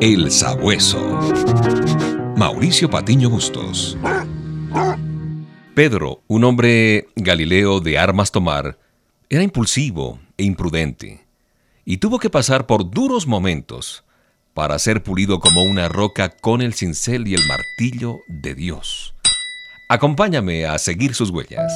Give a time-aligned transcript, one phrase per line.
[0.00, 1.20] El Sabueso.
[2.36, 3.96] Mauricio Patiño Bustos.
[5.74, 8.78] Pedro, un hombre galileo de armas tomar,
[9.28, 11.26] era impulsivo e imprudente,
[11.84, 14.04] y tuvo que pasar por duros momentos
[14.52, 19.14] para ser pulido como una roca con el cincel y el martillo de Dios.
[19.88, 21.72] Acompáñame a seguir sus huellas.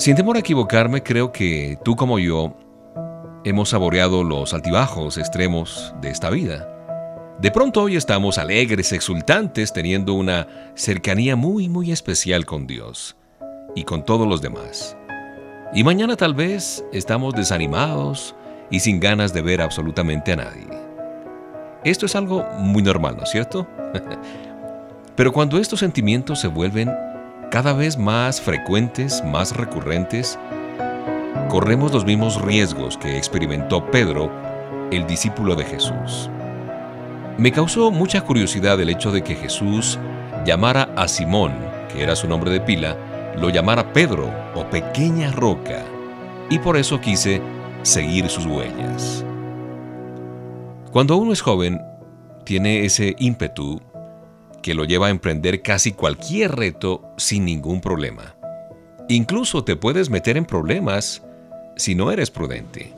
[0.00, 2.56] Sin temor a equivocarme, creo que tú como yo
[3.44, 6.66] hemos saboreado los altibajos extremos de esta vida.
[7.38, 13.14] De pronto hoy estamos alegres, exultantes, teniendo una cercanía muy, muy especial con Dios
[13.74, 14.96] y con todos los demás.
[15.74, 18.34] Y mañana tal vez estamos desanimados
[18.70, 20.66] y sin ganas de ver absolutamente a nadie.
[21.84, 23.68] Esto es algo muy normal, ¿no es cierto?
[25.14, 26.90] Pero cuando estos sentimientos se vuelven
[27.50, 30.38] cada vez más frecuentes, más recurrentes,
[31.48, 34.30] corremos los mismos riesgos que experimentó Pedro,
[34.92, 36.30] el discípulo de Jesús.
[37.38, 39.98] Me causó mucha curiosidad el hecho de que Jesús
[40.46, 41.52] llamara a Simón,
[41.92, 42.96] que era su nombre de pila,
[43.36, 45.82] lo llamara Pedro o pequeña roca,
[46.50, 47.42] y por eso quise
[47.82, 49.24] seguir sus huellas.
[50.92, 51.80] Cuando uno es joven,
[52.44, 53.80] tiene ese ímpetu
[54.62, 58.36] que lo lleva a emprender casi cualquier reto sin ningún problema.
[59.08, 61.22] Incluso te puedes meter en problemas
[61.76, 62.92] si no eres prudente.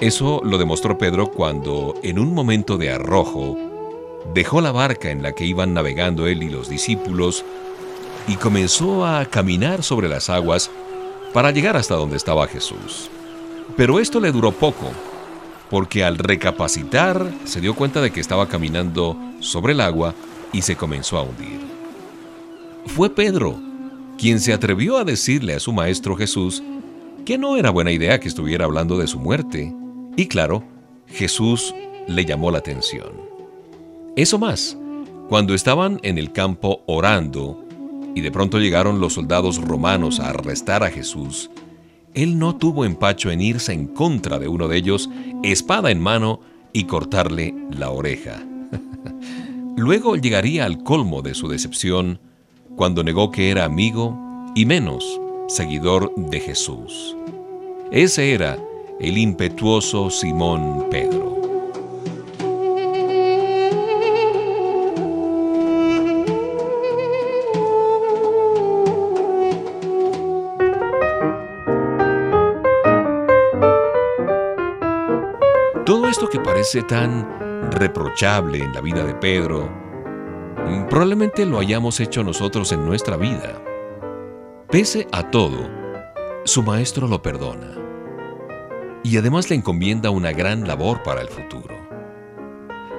[0.00, 3.56] Eso lo demostró Pedro cuando, en un momento de arrojo,
[4.32, 7.44] dejó la barca en la que iban navegando él y los discípulos
[8.28, 10.70] y comenzó a caminar sobre las aguas
[11.32, 13.10] para llegar hasta donde estaba Jesús.
[13.76, 14.90] Pero esto le duró poco,
[15.70, 20.14] porque al recapacitar se dio cuenta de que estaba caminando sobre el agua
[20.52, 21.60] y se comenzó a hundir.
[22.86, 23.58] Fue Pedro
[24.18, 26.62] quien se atrevió a decirle a su maestro Jesús
[27.24, 29.72] que no era buena idea que estuviera hablando de su muerte.
[30.16, 30.64] Y claro,
[31.06, 31.74] Jesús
[32.06, 33.12] le llamó la atención.
[34.16, 34.76] Eso más,
[35.28, 37.67] cuando estaban en el campo orando,
[38.18, 41.50] y de pronto llegaron los soldados romanos a arrestar a Jesús,
[42.14, 45.08] él no tuvo empacho en irse en contra de uno de ellos,
[45.44, 46.40] espada en mano,
[46.72, 48.42] y cortarle la oreja.
[49.76, 52.18] Luego llegaría al colmo de su decepción
[52.74, 54.18] cuando negó que era amigo
[54.56, 57.16] y menos seguidor de Jesús.
[57.92, 58.58] Ese era
[58.98, 61.47] el impetuoso Simón Pedro.
[76.08, 79.68] Esto que parece tan reprochable en la vida de Pedro,
[80.88, 83.62] probablemente lo hayamos hecho nosotros en nuestra vida.
[84.70, 85.68] Pese a todo,
[86.46, 87.74] su maestro lo perdona
[89.02, 91.76] y además le encomienda una gran labor para el futuro.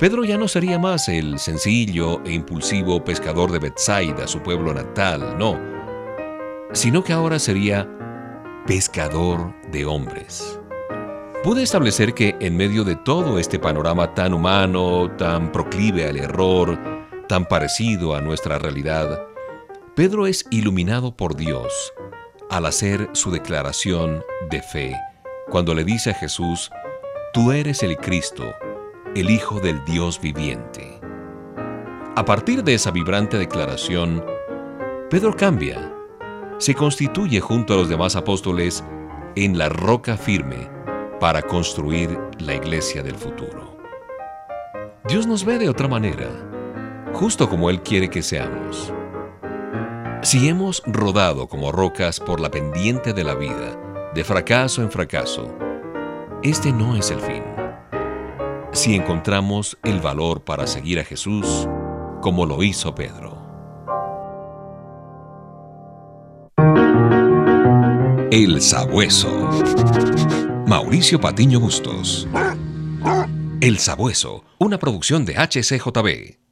[0.00, 5.38] Pedro ya no sería más el sencillo e impulsivo pescador de Bethsaida, su pueblo natal,
[5.38, 5.56] no,
[6.72, 7.88] sino que ahora sería
[8.66, 10.58] pescador de hombres
[11.46, 16.76] pude establecer que en medio de todo este panorama tan humano, tan proclive al error,
[17.28, 19.28] tan parecido a nuestra realidad,
[19.94, 21.92] Pedro es iluminado por Dios
[22.50, 24.96] al hacer su declaración de fe,
[25.48, 26.72] cuando le dice a Jesús,
[27.32, 28.52] Tú eres el Cristo,
[29.14, 30.98] el Hijo del Dios viviente.
[32.16, 34.26] A partir de esa vibrante declaración,
[35.10, 35.94] Pedro cambia,
[36.58, 38.82] se constituye junto a los demás apóstoles
[39.36, 40.74] en la roca firme,
[41.20, 43.76] para construir la iglesia del futuro.
[45.08, 46.28] Dios nos ve de otra manera,
[47.14, 48.92] justo como Él quiere que seamos.
[50.22, 55.54] Si hemos rodado como rocas por la pendiente de la vida, de fracaso en fracaso,
[56.42, 57.42] este no es el fin.
[58.72, 61.68] Si encontramos el valor para seguir a Jesús,
[62.20, 63.38] como lo hizo Pedro.
[68.30, 69.48] El Sabueso.
[70.66, 72.26] Mauricio Patiño Bustos.
[73.60, 76.45] El Sabueso, una producción de HCJB.